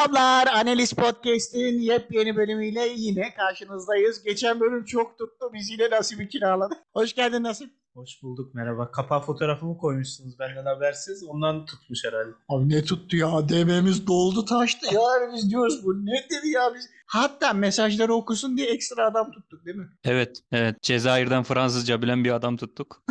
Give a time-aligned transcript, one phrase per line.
[0.00, 0.46] Selamlar.
[0.46, 4.22] Analiz Podcast'in yepyeni bölümüyle yine karşınızdayız.
[4.22, 5.50] Geçen bölüm çok tuttu.
[5.54, 6.78] Biz yine Nasip'i kiraladık.
[6.92, 7.70] Hoş geldin Nasip.
[7.94, 8.90] Hoş bulduk merhaba.
[8.90, 11.24] Kapağı fotoğrafımı koymuşsunuz benden habersiz.
[11.28, 12.30] Ondan tutmuş herhalde.
[12.48, 13.48] Abi ne tuttu ya?
[13.48, 15.00] DM'miz doldu taştı ya.
[15.34, 16.90] Biz diyoruz bu nedir ya biz.
[17.06, 19.88] Hatta mesajları okusun diye ekstra adam tuttuk değil mi?
[20.04, 20.82] Evet, evet.
[20.82, 23.02] Cezayir'den Fransızca bilen bir adam tuttuk.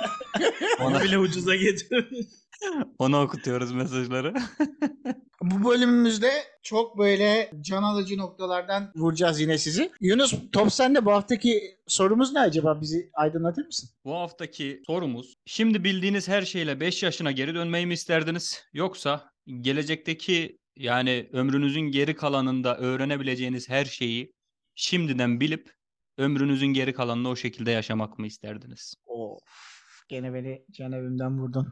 [0.80, 2.26] Onu bile ucuza getirmiş.
[2.98, 4.34] Ona okutuyoruz mesajları.
[5.50, 6.30] Bu bölümümüzde
[6.62, 9.90] çok böyle can alıcı noktalardan vuracağız yine sizi.
[10.00, 12.80] Yunus top sende bu haftaki sorumuz ne acaba?
[12.80, 13.90] Bizi aydınlatır mısın?
[14.04, 18.64] Bu haftaki sorumuz, şimdi bildiğiniz her şeyle 5 yaşına geri dönmeyi mi isterdiniz?
[18.72, 24.32] Yoksa gelecekteki yani ömrünüzün geri kalanında öğrenebileceğiniz her şeyi
[24.74, 25.72] şimdiden bilip
[26.18, 28.94] ömrünüzün geri kalanını o şekilde yaşamak mı isterdiniz?
[29.06, 29.40] Of.
[30.08, 31.68] Gene beni can evimden vurdun.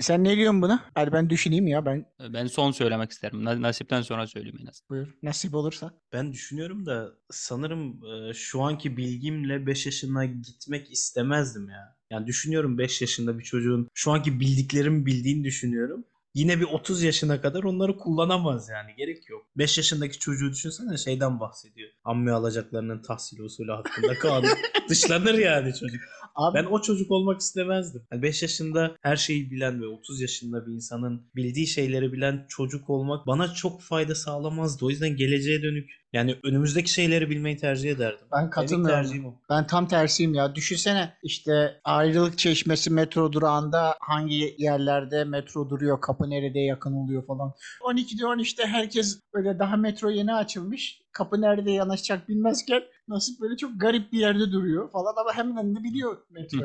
[0.00, 0.84] Sen ne diyorsun buna?
[0.94, 2.06] Hadi ben düşüneyim ya ben.
[2.32, 3.44] Ben son söylemek isterim.
[3.44, 4.88] Na- Nasipten sonra söyleyeyim en azından.
[4.90, 5.14] Buyur.
[5.22, 5.90] Nasip olursa.
[6.12, 11.96] Ben düşünüyorum da sanırım e, şu anki bilgimle 5 yaşına gitmek istemezdim ya.
[12.10, 16.04] Yani düşünüyorum 5 yaşında bir çocuğun şu anki bildiklerimi bildiğini düşünüyorum.
[16.34, 19.46] Yine bir 30 yaşına kadar onları kullanamaz yani gerek yok.
[19.56, 21.90] 5 yaşındaki çocuğu düşünsene şeyden bahsediyor.
[22.04, 24.48] Amme alacaklarının tahsil usulü hakkında kanun.
[24.88, 26.00] Dışlanır yani çocuk.
[26.34, 28.02] Abi Ben o çocuk olmak istemezdim.
[28.12, 33.26] 5 yaşında her şeyi bilen ve 30 yaşında bir insanın bildiği şeyleri bilen çocuk olmak
[33.26, 34.84] bana çok fayda sağlamazdı.
[34.84, 38.26] O yüzden geleceğe dönük yani önümüzdeki şeyleri bilmeyi tercih ederdim.
[38.32, 39.02] ben katılmıyorum.
[39.02, 39.34] tercihim o.
[39.50, 40.54] Ben tam tersiyim ya.
[40.54, 47.52] Düşünsene işte ayrılık çeşmesi metro durağında hangi yerlerde metro duruyor, kapı nerede yakın oluyor falan.
[47.80, 51.02] 12'de 13'te herkes böyle daha metro yeni açılmış.
[51.12, 55.82] Kapı nerede yanaşacak bilmezken nasıl böyle çok garip bir yerde duruyor falan ama hemen de
[55.84, 56.58] biliyor metro.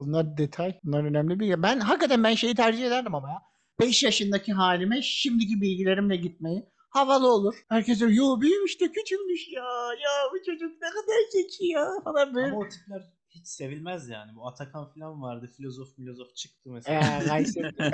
[0.00, 0.78] Bunlar detay.
[0.84, 1.62] Bunlar önemli bir.
[1.62, 3.42] Ben hakikaten ben şeyi tercih ederdim ama ya.
[3.80, 7.54] 5 yaşındaki halime şimdiki bilgilerimle gitmeyi havalı olur.
[7.68, 9.64] Herkes diyor yo büyümüş de küçülmüş ya.
[10.02, 12.46] Ya bu çocuk ne kadar zeki ya falan böyle.
[12.46, 14.36] Ama o tipler hiç sevilmez yani.
[14.36, 15.50] Bu Atakan falan vardı.
[15.56, 17.00] Filozof filozof çıktı mesela.
[17.20, 17.70] Eee Kayseri.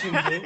[0.00, 0.42] Şimdi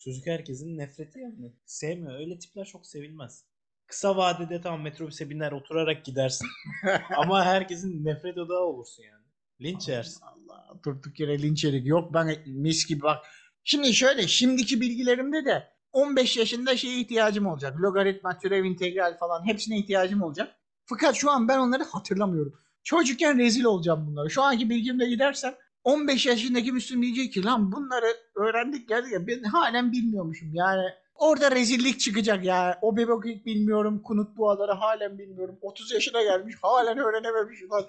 [0.00, 1.52] çocuk herkesin nefreti yani.
[1.66, 2.20] Sevmiyor.
[2.20, 3.44] Öyle tipler çok sevilmez.
[3.86, 6.48] Kısa vadede tamam metrobüse biner oturarak gidersin.
[7.16, 9.24] Ama herkesin nefret odağı olursun yani.
[9.60, 10.20] Linç yersin.
[10.22, 11.86] Allah durduk yere linç yedik.
[11.86, 13.24] Yok ben mis gibi bak.
[13.64, 17.80] Şimdi şöyle şimdiki bilgilerimde de 15 yaşında şeye ihtiyacım olacak.
[17.80, 20.56] Logaritma, türev, integral falan hepsine ihtiyacım olacak.
[20.86, 22.52] Fakat şu an ben onları hatırlamıyorum.
[22.84, 24.30] Çocukken rezil olacağım bunları.
[24.30, 29.42] Şu anki bilgimle gidersem 15 yaşındaki Müslüm diyecek ki lan bunları öğrendik geldik ya ben
[29.42, 30.54] halen bilmiyormuşum.
[30.54, 30.82] Yani
[31.14, 32.78] orada rezillik çıkacak ya.
[32.82, 34.02] O bebek ilk bilmiyorum.
[34.02, 35.58] Kunut boğaları halen bilmiyorum.
[35.62, 37.86] 30 yaşına gelmiş halen öğrenememiş lan.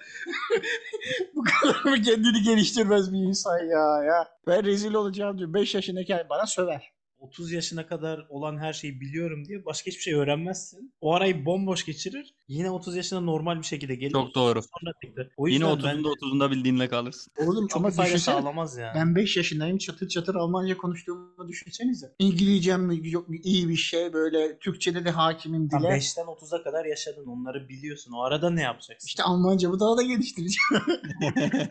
[1.36, 4.28] Bu kadar mı kendini geliştirmez bir insan ya ya.
[4.48, 5.54] Ben rezil olacağım diyor.
[5.54, 7.01] 5 yaşındayken bana söver.
[7.22, 10.94] 30 yaşına kadar olan her şeyi biliyorum diye başka hiçbir şey öğrenmezsin.
[11.02, 12.34] O arayı bomboş geçirir.
[12.48, 14.12] Yine 30 yaşına normal bir şekilde gelir.
[14.12, 14.62] Çok doğru.
[14.62, 15.30] Sonra tekrar.
[15.38, 17.34] O Yine yüzden 30'unda ben 30'unda bildiğinle kalırsın.
[17.38, 18.96] Oğlum çok ama fayda sağlamaz yani.
[18.96, 22.16] Ben 5 yaşındayım çatır çatır Almanca konuştuğumu düşünsenize.
[22.20, 25.88] İngilizcem mi yok iyi bir şey böyle Türkçede de hakimim dile.
[25.88, 27.26] 5'ten 30'a kadar yaşadın.
[27.26, 28.12] Onları biliyorsun.
[28.12, 29.08] O arada ne yapacaksın?
[29.08, 30.82] İşte Almancamı daha da geliştireceğim.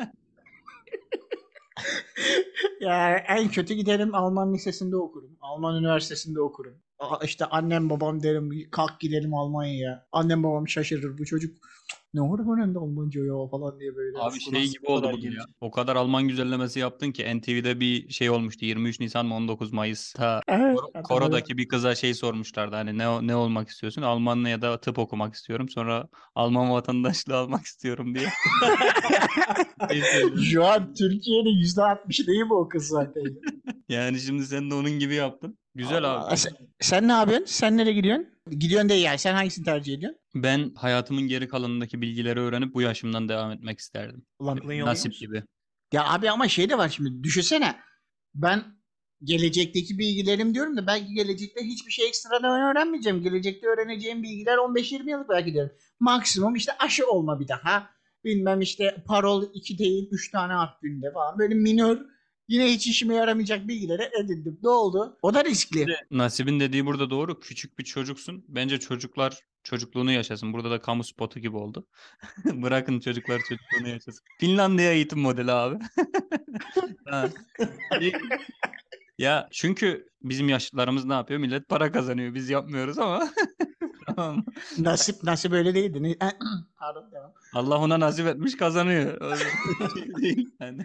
[2.80, 5.30] ya en kötü giderim Alman lisesinde okurum.
[5.40, 6.74] Alman üniversitesinde okurum.
[6.98, 10.06] Aa, İşte annem babam derim kalk gidelim Almanya'ya.
[10.12, 11.56] Annem babam şaşırır bu çocuk
[12.14, 14.18] ne önemli Almanca ya falan diye böyle.
[14.18, 15.44] Abi Bu şey gibi bu oldu bugün ya.
[15.60, 18.64] O kadar Alman güzellemesi yaptın ki NTV'de bir şey olmuştu.
[18.64, 22.76] 23 Nisan mı 19 Mayıs'ta Evet, Kor- Koro'daki bir kıza şey sormuşlardı.
[22.76, 24.02] Hani ne ne olmak istiyorsun?
[24.02, 25.68] Alman ya da tıp okumak istiyorum.
[25.68, 28.28] Sonra Alman vatandaşlığı almak istiyorum diye.
[29.90, 30.36] Şey.
[30.44, 33.22] Şu an Türkiye'nin %60'ı değil mi o kız zaten?
[33.88, 35.58] yani şimdi sen de onun gibi yaptın.
[35.74, 36.28] Güzel Allah.
[36.28, 36.36] abi.
[36.36, 37.46] Sen, sen ne yapıyorsun?
[37.46, 38.28] Sen nereye gidiyorsun?
[38.50, 39.18] Gidiyorsun değil yani.
[39.18, 40.20] Sen hangisini tercih ediyorsun?
[40.34, 44.26] Ben hayatımın geri kalanındaki bilgileri öğrenip bu yaşımdan devam etmek isterdim.
[44.38, 45.42] Ulan Nasip gibi.
[45.92, 47.22] Ya abi ama şey de var şimdi.
[47.22, 47.76] Düşünsene.
[48.34, 48.64] Ben
[49.24, 53.22] gelecekteki bilgilerim diyorum da belki gelecekte hiçbir şey ekstradan öğrenmeyeceğim.
[53.22, 55.72] Gelecekte öğreneceğim bilgiler 15-20 yıllık belki diyorum.
[56.00, 57.90] Maksimum işte aşı olma bir daha.
[58.24, 61.38] Bilmem işte parol 2 değil 3 tane harf günde falan.
[61.38, 61.98] Böyle minör
[62.50, 64.58] yine hiç işime yaramayacak bilgileri edindim.
[64.62, 65.18] Ne oldu?
[65.22, 65.86] O da riskli.
[66.10, 67.40] Nasib'in dediği burada doğru.
[67.40, 68.44] Küçük bir çocuksun.
[68.48, 70.52] Bence çocuklar çocukluğunu yaşasın.
[70.52, 71.86] Burada da kamu spotu gibi oldu.
[72.44, 74.24] Bırakın çocuklar çocukluğunu yaşasın.
[74.38, 75.78] Finlandiya eğitim modeli abi.
[79.18, 81.40] Ya çünkü bizim yaşlılarımız ne yapıyor?
[81.40, 82.34] Millet para kazanıyor.
[82.34, 83.30] Biz yapmıyoruz ama.
[84.06, 84.44] Tamam?
[84.78, 86.16] Nasip nasip öyle değildi.
[86.78, 87.10] Pardon.
[87.54, 89.36] Allah ona nasip etmiş kazanıyor.
[89.94, 90.50] Şey değil.
[90.60, 90.82] Yani.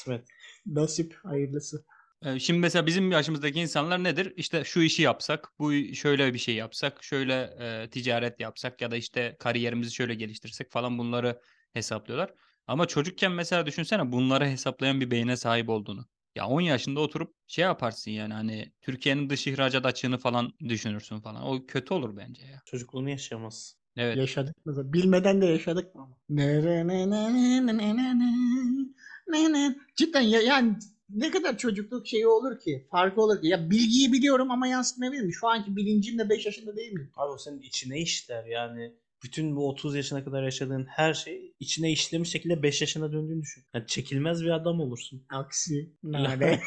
[0.00, 0.28] Kısmet.
[0.66, 1.84] Nasip hayırlısı.
[2.24, 4.32] Ee, Şimdi mesela bizim yaşımızdaki insanlar nedir?
[4.36, 8.96] İşte şu işi yapsak, bu şöyle bir şey yapsak, şöyle e, ticaret yapsak ya da
[8.96, 11.40] işte kariyerimizi şöyle geliştirsek falan bunları
[11.72, 12.34] hesaplıyorlar.
[12.66, 16.06] Ama çocukken mesela düşünsene bunları hesaplayan bir beyne sahip olduğunu.
[16.36, 21.46] Ya 10 yaşında oturup şey yaparsın yani hani Türkiye'nin dış ihracat açığını falan düşünürsün falan.
[21.46, 22.62] O kötü olur bence ya.
[22.64, 23.76] Çocukluğunu yaşayamaz.
[23.96, 24.16] Evet.
[24.16, 24.92] Yaşadık mı?
[24.92, 26.16] Bilmeden de yaşadık mı?
[26.28, 28.34] Ne ne ne ne ne ne ne
[29.32, 29.76] ne.
[29.96, 30.76] Cidden ya, yani
[31.14, 32.86] ne kadar çocukluk şeyi olur ki?
[32.90, 33.48] Farkı olur ki?
[33.48, 35.32] Ya bilgiyi biliyorum ama yansıtmayabilirim.
[35.32, 37.10] Şu anki bilincimle 5 yaşında değil miyim?
[37.16, 38.92] Abi o senin içine işler yani.
[39.22, 43.64] Bütün bu 30 yaşına kadar yaşadığın her şey içine işlemiş şekilde 5 yaşına döndüğünü düşün.
[43.74, 45.22] Yani çekilmez bir adam olursun.
[45.28, 45.90] Aksi.
[46.02, 46.60] Nare.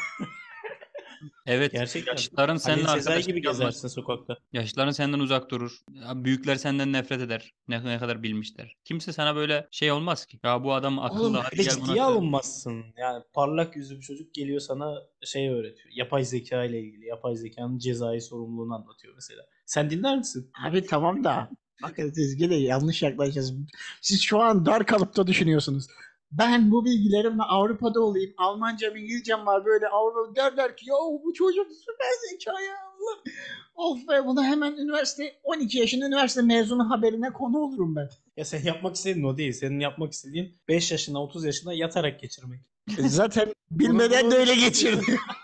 [1.46, 1.72] Evet.
[1.72, 2.12] Gerçekten.
[2.12, 4.36] Yaşlıların Sezai arkadaşlık gibi gezersin sokakta.
[4.52, 5.78] Yaşlıların senden uzak durur.
[5.94, 7.54] Ya büyükler senden nefret eder.
[7.68, 8.76] Ne, ne kadar bilmişler.
[8.84, 10.40] Kimse sana böyle şey olmaz ki.
[10.44, 11.20] Ya bu adam akıllı.
[11.20, 12.84] Oğlum hadi gel buna alınmazsın.
[12.96, 14.94] Yani parlak yüzlü bir çocuk geliyor sana
[15.24, 15.88] şey öğretiyor.
[15.94, 17.06] Yapay zeka ile ilgili.
[17.06, 19.42] Yapay zekanın cezai sorumluluğunu anlatıyor mesela.
[19.66, 20.50] Sen dinler misin?
[20.66, 21.50] Abi tamam da.
[21.82, 23.70] Bakın siz yine yanlış yaklaşıyorsunuz.
[24.00, 25.86] Siz şu an dar kalıpta düşünüyorsunuz.
[26.32, 28.34] Ben bu bilgilerimle Avrupa'da olayım.
[28.36, 30.94] Almancam, İngilizcem var böyle Avrupa derler ki ya
[31.24, 32.74] bu çocuk süper zeka ya.
[32.74, 33.22] Allah.
[33.74, 38.08] Of be bunu hemen üniversite 12 yaşında üniversite mezunu haberine konu olurum ben.
[38.36, 39.52] Ya sen yapmak istediğin o değil.
[39.52, 42.60] Senin yapmak istediğin 5 yaşına 30 yaşına yatarak geçirmek.
[42.98, 45.18] Zaten bilmeden de öyle geçirdi.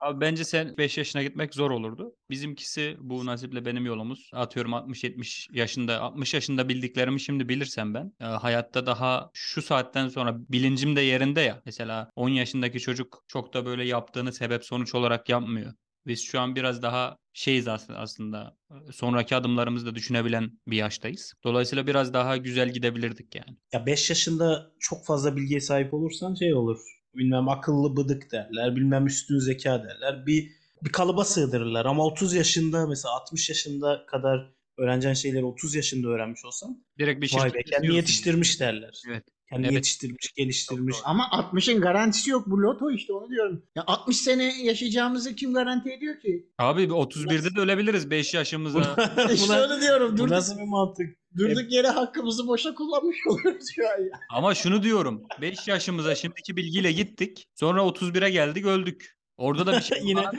[0.00, 2.14] Abi bence sen 5 yaşına gitmek zor olurdu.
[2.30, 4.30] Bizimkisi bu nasiple benim yolumuz.
[4.34, 8.12] Atıyorum 60-70 yaşında, 60 yaşında bildiklerimi şimdi bilirsem ben.
[8.20, 11.62] e, hayatta daha şu saatten sonra bilincim de yerinde ya.
[11.66, 15.72] Mesela 10 yaşındaki çocuk çok da böyle yaptığını sebep sonuç olarak yapmıyor.
[16.06, 18.56] Biz şu an biraz daha şeyiz as- aslında.
[18.88, 21.34] e, Sonraki adımlarımızı da düşünebilen bir yaştayız.
[21.44, 23.56] Dolayısıyla biraz daha güzel gidebilirdik yani.
[23.72, 26.99] Ya 5 yaşında çok fazla bilgiye sahip olursan şey olur.
[27.14, 28.76] Bilmem akıllı bıdık derler.
[28.76, 30.26] Bilmem üstün zeka derler.
[30.26, 30.52] Bir
[30.82, 31.86] bir kalıba sığdırırlar.
[31.86, 37.34] Ama 30 yaşında mesela 60 yaşında kadar öğreneceğin şeyleri 30 yaşında öğrenmiş olsan Direkt bir
[37.34, 39.02] vay be kendini yetiştirmiş derler.
[39.08, 39.24] Evet.
[39.50, 39.74] Kendini Evet.
[39.74, 40.96] yetiştirmiş, geliştirmiş.
[40.96, 42.46] Çok Ama 60'ın garantisi yok.
[42.46, 43.62] Bu loto işte onu diyorum.
[43.76, 46.46] Ya 60 sene yaşayacağımızı kim garanti ediyor ki?
[46.58, 48.80] Abi 31'de de ölebiliriz 5 yaşımıza.
[49.34, 50.12] İşte Buna- onu diyorum.
[50.18, 51.18] Durduk, nasıl bir mantık?
[51.38, 54.10] durduk yere hakkımızı boşa kullanmış oluyoruz şu an ya.
[54.30, 55.22] Ama şunu diyorum.
[55.40, 57.46] 5 yaşımıza şimdiki bilgiyle gittik.
[57.54, 59.16] Sonra 31'e geldik öldük.
[59.36, 60.38] Orada da bir şey Yine- yani.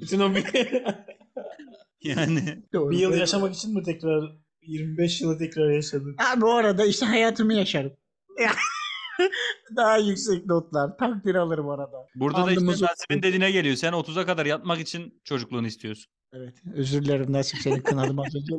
[0.00, 0.44] Bütün o bir,
[2.02, 2.62] yani.
[2.72, 2.90] Doğru.
[2.90, 4.32] bir yıl yaşamak için mi tekrar
[4.62, 6.16] 25 yılı tekrar yaşadın?
[6.32, 7.92] Abi bu arada işte hayatımı yaşarım.
[9.76, 10.98] Daha yüksek notlar.
[10.98, 12.06] Takdir alırım arada.
[12.14, 13.76] Burada da işte Alnımız Nasip'in dediğine geliyor.
[13.76, 16.12] Sen 30'a kadar yatmak için çocukluğunu istiyorsun.
[16.32, 16.54] Evet.
[16.74, 18.54] Özür dilerim Nasip seni kınadım az önce.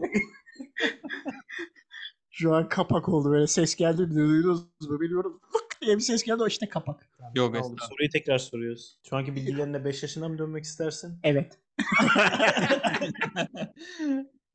[2.30, 5.42] Şu an kapak oldu böyle ses geldi mi duydunuz mu bilmiyorum.
[5.52, 7.10] Fık diye bir ses geldi o işte kapak.
[7.36, 7.58] Yok Oldu.
[7.58, 7.90] estağfurullah.
[7.90, 9.00] Soruyu tekrar soruyoruz.
[9.10, 11.20] Şu anki bilgilerine 5 yaşına mı dönmek istersin?
[11.24, 11.60] Evet.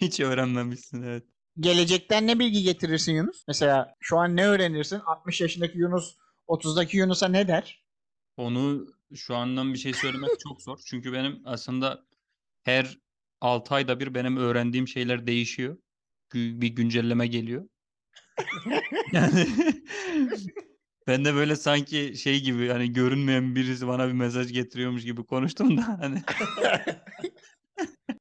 [0.00, 1.24] Hiç öğrenmemişsin evet.
[1.60, 3.44] Gelecekten ne bilgi getirirsin Yunus?
[3.48, 5.00] Mesela şu an ne öğrenirsin?
[5.06, 6.16] 60 yaşındaki Yunus
[6.48, 7.84] 30'daki Yunus'a ne der?
[8.36, 10.78] Onu şu andan bir şey söylemek çok zor.
[10.86, 12.06] Çünkü benim aslında
[12.64, 12.98] her
[13.40, 15.78] 6 ayda bir benim öğrendiğim şeyler değişiyor.
[16.34, 17.68] Bir güncelleme geliyor.
[19.12, 19.46] Yani
[21.06, 25.76] ben de böyle sanki şey gibi hani görünmeyen birisi bana bir mesaj getiriyormuş gibi konuştum
[25.76, 26.22] da hani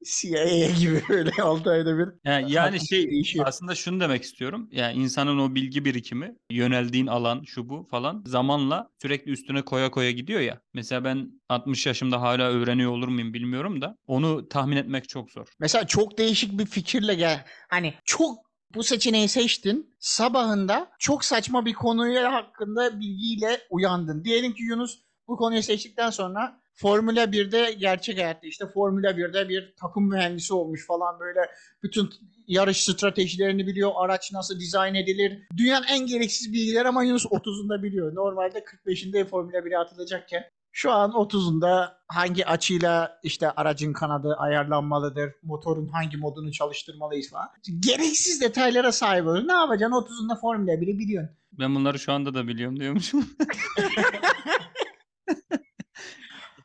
[0.06, 2.08] CIA gibi böyle 6 ayda bir.
[2.26, 3.48] yani, yani şey değişiyor.
[3.48, 4.70] aslında şunu demek istiyorum.
[4.72, 10.12] Yani insanın o bilgi birikimi, yöneldiğin alan şu bu falan zamanla sürekli üstüne koya koya
[10.12, 10.62] gidiyor ya.
[10.74, 15.48] Mesela ben 60 yaşımda hala öğreniyor olur muyum bilmiyorum da onu tahmin etmek çok zor.
[15.60, 17.46] Mesela çok değişik bir fikirle gel.
[17.70, 18.38] Hani çok
[18.76, 19.96] bu seçeneği seçtin.
[20.00, 24.24] Sabahında çok saçma bir konuya hakkında bilgiyle uyandın.
[24.24, 29.74] Diyelim ki Yunus bu konuyu seçtikten sonra Formula 1'de gerçek hayatta işte Formula 1'de bir
[29.80, 31.40] takım mühendisi olmuş falan böyle
[31.84, 32.10] bütün
[32.48, 33.92] yarış stratejilerini biliyor.
[33.96, 35.40] Araç nasıl dizayn edilir.
[35.58, 38.16] Dünyanın en gereksiz bilgiler ama Yunus 30'unda biliyor.
[38.16, 45.88] Normalde 45'inde Formula 1'e atılacakken şu an 30'unda hangi açıyla işte aracın kanadı ayarlanmalıdır, motorun
[45.88, 47.50] hangi modunu çalıştırmalıyız falan.
[47.80, 49.48] Gereksiz detaylara sahip olur.
[49.48, 51.36] Ne yapacaksın 30'unda Formula 1'i biliyorsun.
[51.52, 53.30] Ben bunları şu anda da biliyorum diyormuşum.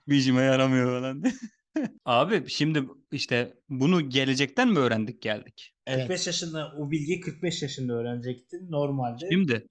[0.08, 1.22] Bir işime yaramıyor falan.
[2.04, 5.74] Abi şimdi işte bunu gelecekten mi öğrendik geldik?
[5.86, 9.28] 45 yaşında o bilgiyi 45 yaşında öğrenecektin normalde.
[9.30, 9.68] Şimdi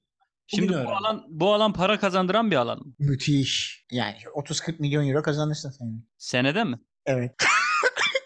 [0.48, 0.94] şimdi bu öğrendim.
[0.94, 2.94] alan bu alan para kazandıran bir alan mı?
[3.00, 3.86] Müthiş.
[3.91, 6.03] Yani 30-40 milyon euro kazanırsın sen.
[6.17, 6.79] Senede mi?
[7.06, 7.32] Evet.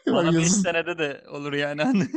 [0.07, 1.81] Bana Bak 5 Yunus- senede de olur yani.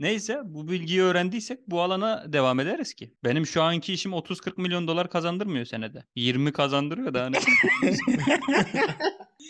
[0.00, 3.14] Neyse bu bilgiyi öğrendiysek bu alana devam ederiz ki.
[3.24, 6.04] Benim şu anki işim 30-40 milyon dolar kazandırmıyor senede.
[6.16, 7.36] 20 kazandırıyor da hani.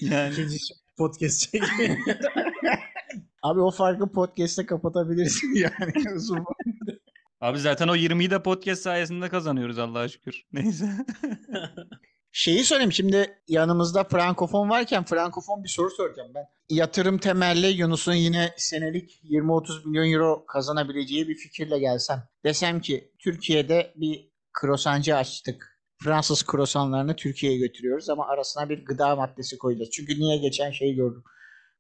[0.00, 0.57] yani İkinci
[0.97, 1.99] podcast çekiyor.
[3.43, 5.93] Abi o farkı podcast'te kapatabilirsin yani.
[7.40, 10.43] Abi zaten o 20'yi de podcast sayesinde kazanıyoruz Allah'a şükür.
[10.52, 10.88] Neyse.
[12.38, 16.45] Şeyi söyleyeyim şimdi yanımızda Frankofon varken Frankofon bir soru soracağım ben.
[16.71, 22.23] Yatırım temelli Yunus'un yine senelik 20-30 milyon euro kazanabileceği bir fikirle gelsem.
[22.45, 25.80] Desem ki Türkiye'de bir krosancı açtık.
[26.02, 29.90] Fransız krosanlarını Türkiye'ye götürüyoruz ama arasına bir gıda maddesi koyacağız.
[29.90, 31.25] Çünkü niye geçen şeyi gördüm.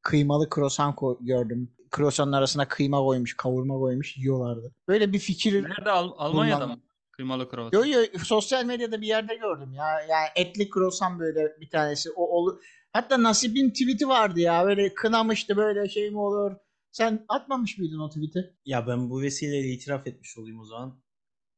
[0.02, 1.74] Kıymalı krosan ko- gördüm.
[1.90, 4.74] Krosanın arasına kıyma koymuş, kavurma koymuş yiyorlardı.
[4.88, 6.80] Böyle bir fikir Nerede Al- Almanya'da mı?
[7.18, 7.78] Kıymalı kruvasan.
[7.78, 10.00] Yo yo sosyal medyada bir yerde gördüm ya.
[10.00, 12.10] Yani etli krosan böyle bir tanesi.
[12.10, 12.62] O olur.
[12.92, 14.64] Hatta Nasip'in tweet'i vardı ya.
[14.66, 16.52] Böyle kınamıştı böyle şey mi olur.
[16.90, 18.56] Sen atmamış mıydın o tweet'i?
[18.64, 21.02] Ya ben bu vesileyle itiraf etmiş olayım o zaman.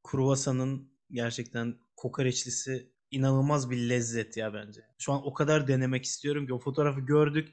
[0.04, 4.80] Kruvasanın gerçekten kokoreçlisi inanılmaz bir lezzet ya bence.
[4.98, 7.48] Şu an o kadar denemek istiyorum ki o fotoğrafı gördük,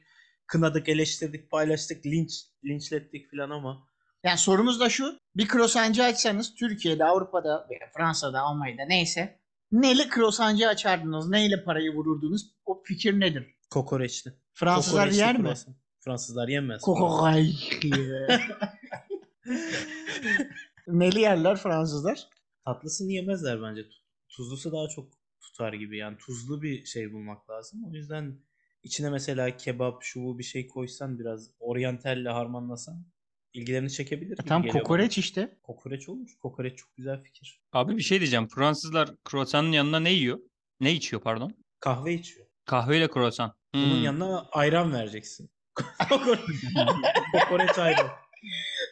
[0.47, 2.31] kınadık, eleştirdik, paylaştık, linç
[2.65, 3.87] linçlettik falan ama
[4.27, 5.19] Yani sorumuz da şu.
[5.35, 7.67] Bir krosancı açsanız Türkiye'de, Avrupa'da
[7.97, 9.39] Fransa'da, Almanya'da neyse.
[9.71, 11.29] Neyle krosancı açardınız?
[11.29, 12.51] Neyle parayı vururdunuz?
[12.65, 13.55] O fikir nedir?
[13.69, 14.33] kokoreçli.
[14.53, 15.43] Fransızlar Kokoreçli yer mi?
[15.43, 15.75] kruvasan.
[15.99, 16.81] Fransızlar yemez.
[16.81, 17.79] Kokoreç.
[20.87, 22.27] Neli yerler Fransızlar?
[22.65, 23.85] Tatlısını yemezler bence.
[24.29, 25.09] Tuzlusu daha çok
[25.41, 26.17] tutar gibi yani.
[26.17, 27.85] Tuzlu bir şey bulmak lazım.
[27.91, 28.39] O yüzden
[28.83, 33.05] içine mesela kebap, şu bu bir şey koysan biraz oryantelle harmanlasan
[33.53, 34.83] ilgilerini çekebilir gibi Tam geliyor bana.
[34.83, 35.57] kokoreç işte.
[35.63, 36.29] Kokoreç olur.
[36.41, 37.61] Kokoreç çok güzel fikir.
[37.73, 38.47] Abi bir şey diyeceğim.
[38.47, 40.39] Fransızlar kruvasanın yanına ne yiyor?
[40.79, 41.51] Ne içiyor pardon?
[41.79, 42.47] Kahve içiyor.
[42.65, 43.53] Kahveyle kruvasan.
[43.75, 44.03] Bunun Hmm.
[44.03, 45.49] yanına ayran vereceksin.
[46.09, 46.39] Kokoreç,
[47.33, 48.07] kokoreç ayran.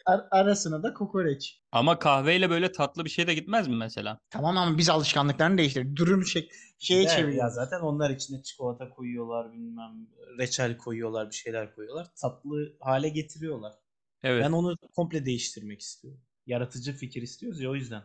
[0.06, 1.60] Ar- arasına da kokoreç.
[1.72, 4.20] Ama kahveyle böyle tatlı bir şey de gitmez mi mesela?
[4.30, 5.96] Tamam ama biz alışkanlıklarını değiştirdik.
[5.96, 6.48] Durum şey,
[6.78, 10.06] şeye Ya, ya zaten onlar içine çikolata koyuyorlar bilmem
[10.38, 12.06] reçel koyuyorlar bir şeyler koyuyorlar.
[12.22, 13.72] Tatlı hale getiriyorlar.
[14.22, 14.44] Evet.
[14.44, 16.20] Ben onu komple değiştirmek istiyorum.
[16.46, 18.02] Yaratıcı fikir istiyoruz ya o yüzden.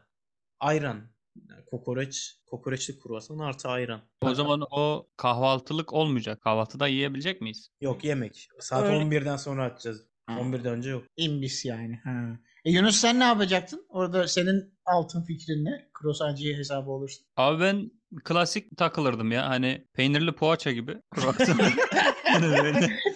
[0.59, 1.11] Ayran.
[1.49, 4.01] Yani kokoreç, kokoreçli kruvasan artı ayran.
[4.21, 6.41] O zaman o kahvaltılık olmayacak.
[6.41, 7.69] Kahvaltıda yiyebilecek miyiz?
[7.81, 8.47] Yok yemek.
[8.59, 8.95] Saat Öyle.
[8.95, 10.07] 11'den sonra açacağız.
[10.25, 10.33] Ha.
[10.33, 11.03] 11'den önce yok.
[11.17, 11.99] İmbis yani.
[12.03, 12.39] Ha.
[12.65, 13.85] E Yunus sen ne yapacaktın?
[13.89, 15.89] Orada senin altın fikrin ne?
[15.93, 17.25] Krosancıya hesabı olursun.
[17.37, 17.91] Abi ben
[18.23, 19.49] klasik takılırdım ya.
[19.49, 20.97] Hani peynirli poğaça gibi.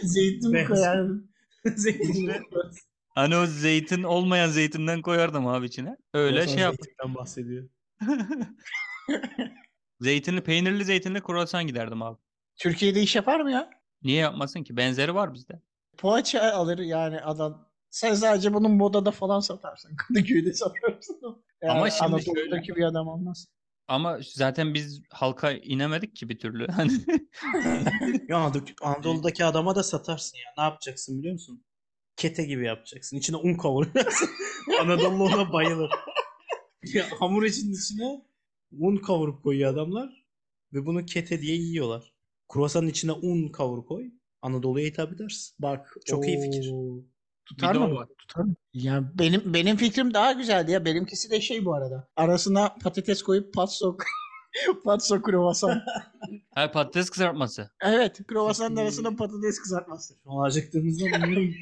[0.04, 0.66] Zeytin mi
[1.76, 2.42] Zeytinli.
[3.10, 5.98] hani o zeytin olmayan zeytinden koyardım abi içine.
[6.14, 6.76] Öyle şey yap.
[6.82, 7.70] zeytinden bahsediyor.
[10.02, 12.18] Zeytinli, peynirli zeytinli kruvasan giderdim abi.
[12.58, 13.70] Türkiye'de iş yapar mı ya?
[14.04, 14.78] Niye yapmasın ki?
[14.78, 15.62] Benzeri var bizde.
[15.98, 17.70] Poğaça alır yani adam.
[17.90, 19.96] Sen sadece bunun modada falan satarsın.
[20.08, 21.44] Kadıköy'de satarsın.
[21.62, 23.48] Yani Ama şimdi Anadolu'daki bir adam olmaz.
[23.88, 26.68] Ama zaten biz halka inemedik ki bir türlü.
[26.68, 26.92] Hani
[28.28, 30.44] Ya Anadolu- Anadolu'daki adama da satarsın ya.
[30.58, 31.66] Ne yapacaksın biliyor musun?
[32.16, 33.18] Kete gibi yapacaksın.
[33.18, 34.30] İçine un kavuracaksın.
[34.82, 35.92] Anadolu ona bayılır.
[36.94, 38.22] Ya, hamur için içine
[38.72, 40.26] un kavurup koyuyor adamlar.
[40.74, 42.14] Ve bunu kete diye yiyorlar.
[42.50, 44.12] Kruvasanın içine un kavur koy.
[44.42, 45.56] Anadolu'ya hitap edersin.
[45.60, 45.96] Bak.
[46.06, 46.72] Çok iyi fikir.
[47.46, 47.96] Tutar mı?
[47.96, 48.08] var.
[48.18, 48.56] Tutar mı?
[48.74, 50.86] Ya benim benim fikrim daha güzeldi ya.
[50.86, 52.08] Benimkisi de şey bu arada.
[52.16, 53.98] Arasına patates koyup patso
[54.86, 55.82] patso kruvasan.
[56.56, 57.70] ha, patates kızartması.
[57.82, 60.14] Evet, kruvasanın arasına patates kızartması.
[60.24, 61.54] Şu an acıktığımızda bunların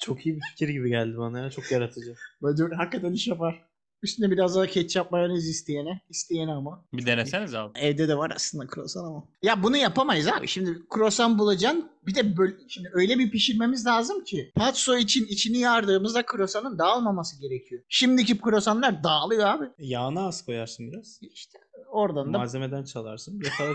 [0.00, 1.50] çok iyi bir fikir gibi geldi bana ya.
[1.50, 2.14] Çok yaratıcı.
[2.42, 3.67] Böyle hakikaten iş yapar.
[4.02, 6.00] Üstüne biraz daha ketçap mayonez isteyene.
[6.08, 6.84] isteyene ama.
[6.92, 7.78] Bir deneseniz abi.
[7.78, 9.24] Evde de var aslında kruvasan ama.
[9.42, 10.48] Ya bunu yapamayız abi.
[10.48, 11.90] Şimdi kruvasan bulacaksın.
[12.06, 14.52] Bir de böyle, şimdi öyle bir pişirmemiz lazım ki.
[14.54, 17.82] Patso için içini yardığımızda kruvasanın dağılmaması gerekiyor.
[17.88, 19.64] Şimdiki kruvasanlar dağılıyor abi.
[19.78, 21.18] Yağını az koyarsın biraz.
[21.22, 21.58] İşte
[21.90, 23.42] oradan da Malzemeden çalarsın.
[23.44, 23.74] Yakala...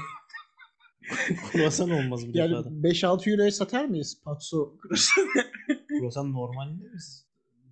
[1.52, 2.70] Kruvasan olmaz bu yani defada.
[2.70, 5.28] 5-6 euroya satar mıyız patso kruvasan?
[5.88, 7.26] Kruvasan normalinde biz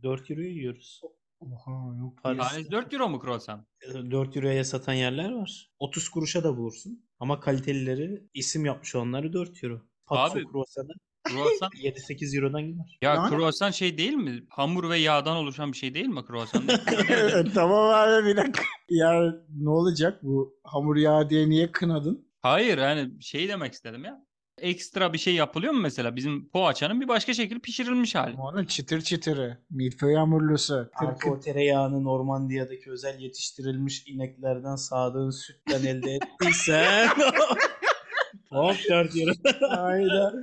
[0.04, 1.02] 4 euroya yiyoruz.
[1.42, 2.24] Oha yok.
[2.24, 3.66] Tanesi 4 euro mu kruvasan?
[4.12, 5.72] 4 euroya satan yerler var.
[5.80, 7.06] 30 kuruşa da bulursun.
[7.20, 9.82] Ama kalitelileri isim yapmış onları 4 euro.
[10.06, 10.92] Patso Abi- kruvasanı
[11.24, 12.98] Kruvasan 7-8 eurodan gider.
[13.02, 14.44] ya Yani- kruvasan şey değil mi?
[14.50, 16.64] Hamur ve yağdan oluşan bir şey değil mi kruvasan?
[17.54, 18.64] tamam abi bir dakika.
[18.90, 22.28] Ya ne olacak bu hamur yağı diye niye kınadın?
[22.42, 24.26] Hayır yani şey demek istedim ya.
[24.62, 26.16] Ekstra bir şey yapılıyor mu mesela?
[26.16, 28.36] Bizim poğaçanın bir başka şekilde pişirilmiş hali.
[28.36, 29.58] Onun çıtır çıtırı.
[29.70, 30.90] Milföy hamurlusu.
[31.28, 37.08] O tereyağını Normandiya'daki özel yetiştirilmiş ineklerden sağdığın sütten elde ettiysen
[38.50, 39.32] hop 4 euro.
[39.70, 40.34] Aynen.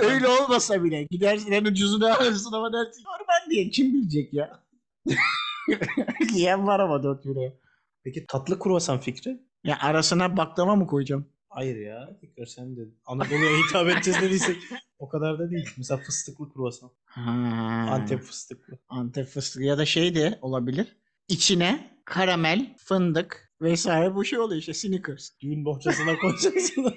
[0.00, 4.60] Öyle olmasa bile gidersin en ucuzunu alırsın ama dersin Normal diye kim bilecek ya?
[6.34, 7.52] Yiyen var ama 4 euroya.
[8.04, 9.40] Peki tatlı kruvasan fikri?
[9.64, 11.28] Ya arasına baklava mı koyacağım?
[11.48, 12.16] Hayır ya.
[12.20, 14.56] Tekrar sen de Anadolu'ya hitap edeceğiz dediysek
[14.98, 15.68] o kadar da değil.
[15.76, 16.90] Mesela fıstıklı kruvasan.
[17.04, 17.30] Ha.
[17.90, 18.78] Antep fıstıklı.
[18.88, 20.96] Antep fıstığı ya da şey de olabilir.
[21.28, 25.30] İçine karamel, fındık vesaire bu şey oluyor işte Snickers.
[25.40, 26.84] Düğün bohçasına koyacaksın.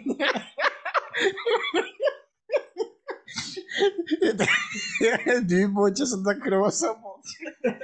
[5.50, 7.82] Düğün bohçasında kruvasan mı olacak?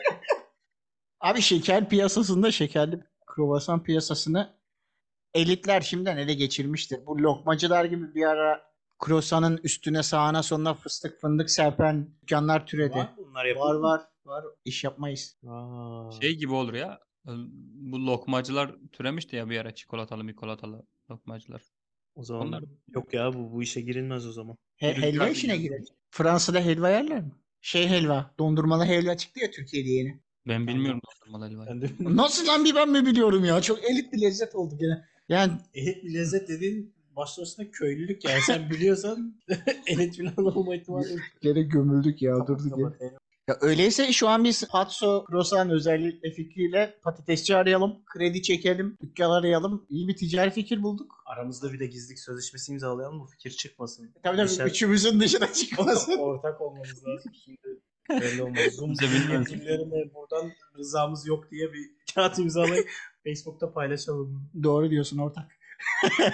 [1.20, 4.57] Abi şeker piyasasında şekerli kruvasan piyasasını
[5.34, 7.06] elitler şimdiden ele geçirmiştir.
[7.06, 8.68] Bu lokmacılar gibi bir ara
[9.00, 12.96] kruvasanın üstüne sağına sonuna fıstık fındık serpen dükkanlar türedi.
[12.98, 13.82] Var bunlar Var yapıldı?
[13.82, 14.46] var var.
[14.66, 15.38] İş yapmayız.
[15.48, 16.12] Aa.
[16.22, 17.00] Şey gibi olur ya.
[17.76, 21.62] Bu lokmacılar türemişti ya bir ara çikolatalı mikolatalı lokmacılar.
[22.16, 22.64] o zaman onlar-
[22.96, 24.56] yok ya bu bu işe girilmez o zaman.
[24.76, 25.64] He- Rüzgar helva işine dünyası.
[25.68, 25.82] girer.
[26.12, 27.32] Fransa'da helva yerler mi?
[27.62, 28.32] Şey helva.
[28.40, 30.20] Dondurmalı helva çıktı ya Türkiye'de yeni.
[30.48, 33.62] Ben bilmiyorum dondurmalı de Nasıl lan bir ben mi biliyorum ya?
[33.62, 35.06] Çok elit bir lezzet oldu gene.
[35.30, 39.36] Yani elit bir lezzet dediğin başlığında köylülük yani sen biliyorsan
[39.88, 41.20] elit falan olma ihtimali yok.
[41.42, 43.12] gene gömüldük ya durduk ya.
[43.50, 49.86] Ya öyleyse şu an biz Patso Croissant özellikle fikriyle patatesçi arayalım, kredi çekelim, dükkan arayalım.
[49.90, 51.24] İyi bir ticari fikir bulduk.
[51.26, 54.12] Aramızda bir de gizlilik sözleşmesi imzalayalım bu fikir çıkmasın.
[54.24, 56.18] Tabii tabii Dışarı- üçümüzün dışına çıkmasın.
[56.20, 57.80] Ortak olmamız lazım şimdi.
[58.10, 58.60] Belli olmaz.
[58.74, 62.90] Zoom yetkililerine buradan rızamız yok diye bir kağıt imzalayıp
[63.28, 64.50] Facebook'ta paylaşalım.
[64.64, 65.46] Doğru diyorsun ortak.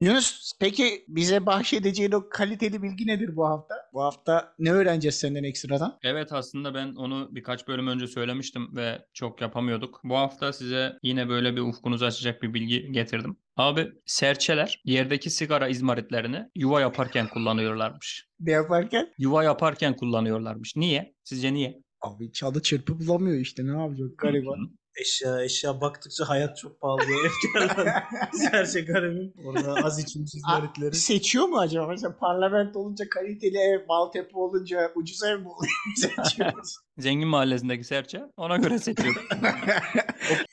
[0.00, 3.74] Yunus peki bize bahşedeceğin o kaliteli bilgi nedir bu hafta?
[3.92, 5.98] Bu hafta ne öğreneceğiz senden ekstradan?
[6.02, 10.00] Evet aslında ben onu birkaç bölüm önce söylemiştim ve çok yapamıyorduk.
[10.04, 13.36] Bu hafta size yine böyle bir ufkunuzu açacak bir bilgi getirdim.
[13.56, 18.28] Abi serçeler yerdeki sigara izmaritlerini yuva yaparken kullanıyorlarmış.
[18.40, 19.08] Ne yaparken?
[19.18, 20.76] Yuva yaparken kullanıyorlarmış.
[20.76, 21.14] Niye?
[21.24, 21.82] Sizce niye?
[22.00, 24.76] Abi çalı çırpı bulamıyor işte ne yapacak gariban.
[25.00, 28.02] Eşya eşya baktıkça hayat çok pahalı diye efkarlan.
[28.32, 30.94] Serçe Garib'in orada az içmiş izmaritleri.
[30.94, 31.86] Seçiyor mu acaba?
[31.86, 35.72] Mesela parlament olunca kaliteli ev, Maltepe olunca ucuz ev mi oluyor?
[35.96, 36.52] Seçiyor.
[36.98, 39.20] Zengin mahallesindeki serçe ona göre seçiyordu.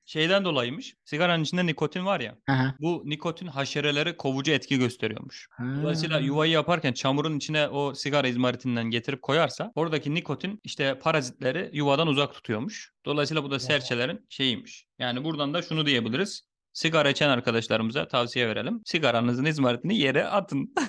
[0.06, 0.96] Şeyden dolayıymış.
[1.06, 2.36] Sigaranın içinde nikotin var ya.
[2.50, 2.76] Aha.
[2.80, 5.48] Bu nikotin haşereleri kovucu etki gösteriyormuş.
[5.60, 6.20] Dolayısıyla Ha.
[6.22, 12.34] yuvayı yaparken çamurun içine o sigara izmaritinden getirip koyarsa oradaki nikotin işte parazitleri yuvadan uzak
[12.34, 12.92] tutuyormuş.
[13.06, 14.86] Dolayısıyla bu da serçelerin şeyiymiş.
[15.00, 16.42] Yani buradan da şunu diyebiliriz.
[16.74, 18.82] Sigara içen arkadaşlarımıza tavsiye verelim.
[18.86, 20.74] Sigaranızın izmaritini yere atın.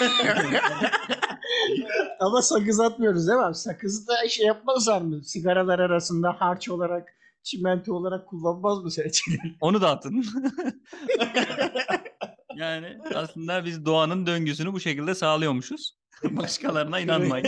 [2.20, 3.54] Ama sakız atmıyoruz değil mi?
[3.54, 5.24] Sakızı da şey yapmazlar mı?
[5.24, 7.08] Sigaralar arasında harç olarak,
[7.42, 9.40] çimento olarak kullanmaz mı seçilir?
[9.60, 10.24] Onu da atın.
[12.56, 15.98] yani aslında biz doğanın döngüsünü bu şekilde sağlıyormuşuz.
[16.24, 17.46] Başkalarına inanmayın.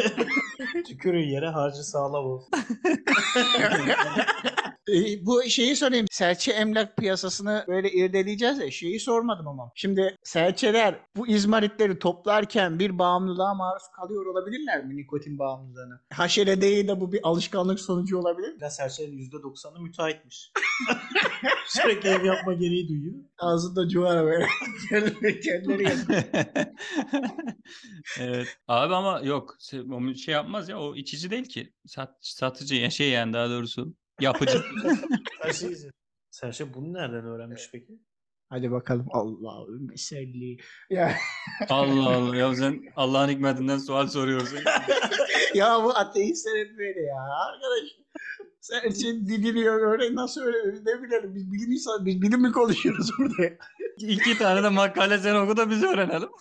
[0.87, 2.50] Tükürün yere harcı sağlam olsun.
[4.88, 6.07] E, bu şeyi sorayım.
[6.11, 8.70] Serçe emlak piyasasını böyle irdeleyeceğiz ya.
[8.70, 9.72] Şeyi sormadım ama.
[9.75, 14.96] Şimdi serçeler bu izmaritleri toplarken bir bağımlılığa maruz kalıyor olabilirler mi?
[14.96, 16.01] Nikotin bağımlılığına.
[16.12, 18.61] Haşere değil de bu bir alışkanlık sonucu olabilir mi?
[18.61, 20.53] De serçelerin %90'ı müteahhitmiş.
[21.66, 23.14] Sürekli ev yapma gereği duyuyor.
[23.38, 24.46] Ağzında cuvara böyle.
[24.90, 26.16] Kendileri-
[28.20, 28.59] evet.
[28.68, 29.57] Abi ama yok.
[30.16, 30.81] Şey yapmaz ya.
[30.81, 31.72] O içici değil ki.
[31.87, 33.94] Sat, satıcı ya şey yani daha doğrusu.
[34.20, 34.62] Yapıcı.
[35.42, 35.90] Serçe izin.
[36.31, 37.98] Serçe bunu nereden öğrenmiş peki?
[38.48, 39.07] Hadi bakalım.
[39.11, 40.57] Allah'ım meselli.
[40.90, 41.14] Ya,
[41.68, 42.37] Allah Allah.
[42.37, 44.59] Ya sen Allah'ın hikmetinden sual soruyorsun.
[45.55, 47.22] ya bu ateistler hep böyle ya.
[47.22, 47.88] Arkadaş.
[48.61, 53.55] Serçe didiliyor öyle nasıl öyle ne bilelim biz bilim insan biz bilim mi konuşuyoruz burada?
[53.98, 56.29] İki tane de makale sen oku da biz öğrenelim.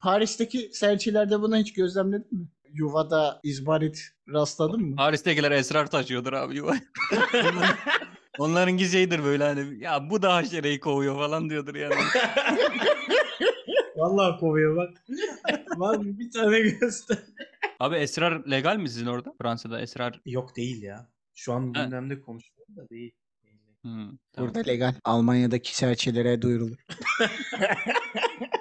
[0.00, 2.48] Paris'teki serçelerde bunu hiç gözlemledin mi?
[2.72, 4.96] Yuvada izmarit rastladın mı?
[4.96, 6.72] Paris'tekiler esrar taşıyordur abi yuva.
[8.38, 11.94] Onların- şeydir böyle hani ya bu da haşereyi kovuyor falan diyordur yani.
[13.96, 14.90] Vallahi kovuyor bak.
[15.76, 17.18] Var bir tane göster.
[17.80, 19.34] Abi esrar legal mi sizin orada?
[19.42, 20.20] Fransa'da esrar.
[20.26, 21.08] Yok değil ya.
[21.34, 21.84] Şu an Ha.
[21.84, 23.12] gündemde konuşuyorum da değil.
[23.82, 24.54] Hmm, tamam.
[24.54, 24.94] Burada legal.
[25.04, 26.76] Almanya'daki serçelere duyurulur.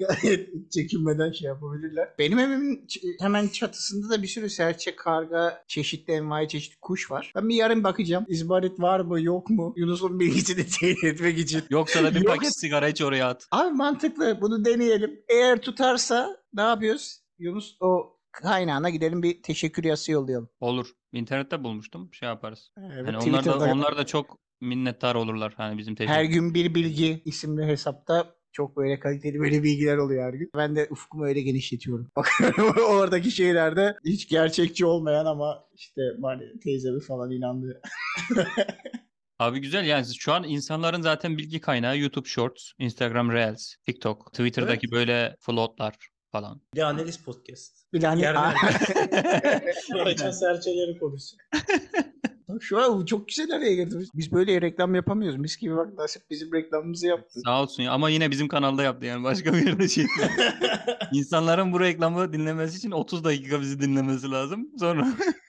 [0.00, 2.08] Gayet çekinmeden şey yapabilirler.
[2.18, 2.86] Benim evimin
[3.20, 7.32] hemen çatısında da bir sürü serçe, karga, çeşitli envai çeşitli kuş var.
[7.36, 8.24] Ben bir yarın bakacağım.
[8.28, 9.72] İzmarit var mı yok mu?
[9.76, 11.62] Yunus'un bilgisini teyit etmek için.
[11.70, 13.46] Yoksa da bir paket sigara iç oraya at.
[13.50, 14.38] Abi mantıklı.
[14.40, 15.20] Bunu deneyelim.
[15.28, 17.20] Eğer tutarsa ne yapıyoruz?
[17.38, 20.48] Yunus o kaynağına gidelim bir teşekkür yazısı yollayalım.
[20.60, 20.86] Olur.
[21.12, 22.08] İnternette bulmuştum.
[22.12, 22.70] Şey yaparız.
[22.78, 26.14] Evet, Hani onlar da onlar da çok minnettar olurlar hani bizim teşekkür.
[26.14, 30.50] Her gün bir bilgi isimli hesapta Çok böyle kaliteli böyle bilgiler oluyor her gün.
[30.56, 32.10] Ben de ufkumu öyle genişletiyorum.
[32.16, 37.80] Bakıyorum oradaki şeylerde hiç gerçekçi olmayan ama işte hani teyzemi falan inandığı.
[39.38, 44.90] Abi güzel yani şu an insanların zaten bilgi kaynağı YouTube Shorts, Instagram Reels, TikTok, Twitter'daki
[44.90, 45.96] böyle floatlar
[46.32, 46.60] falan.
[46.74, 47.92] Bir de analiz podcast.
[47.92, 48.54] Bir de Yerden-
[50.04, 51.38] Geçen serçeleri konuşsun.
[52.60, 54.06] Şu an çok güzel araya girdi.
[54.14, 55.38] Biz böyle reklam yapamıyoruz.
[55.38, 57.40] Mis gibi bak Nasip bizim reklamımızı yaptı.
[57.44, 60.06] Sağ olsun ya ama yine bizim kanalda yaptı yani başka bir yerde şey.
[61.12, 64.68] İnsanların bu reklamı dinlemesi için 30 dakika bizi dinlemesi lazım.
[64.78, 65.08] Sonra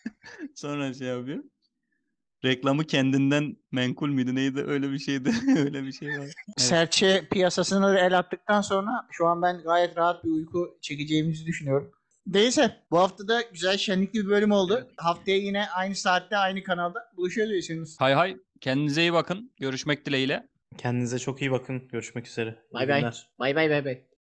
[0.55, 1.43] sonra şey yapıyor.
[2.45, 5.31] Reklamı kendinden menkul müydü neydi öyle bir şeydi.
[5.57, 6.15] öyle bir şey var.
[6.17, 6.33] Evet.
[6.57, 11.91] Serçe piyasasına el attıktan sonra şu an ben gayet rahat bir uyku çekeceğimizi düşünüyorum.
[12.27, 14.87] Neyse bu hafta da güzel şenlikli bir bölüm oldu.
[14.97, 17.95] Haftaya yine aynı saatte aynı kanalda buluşuyoruz.
[17.99, 19.51] Hay hay kendinize iyi bakın.
[19.59, 20.47] Görüşmek dileğiyle.
[20.77, 21.87] Kendinize çok iyi bakın.
[21.87, 22.59] Görüşmek üzere.
[22.73, 23.11] Bay bay.
[23.39, 24.10] Bay bay bay bay.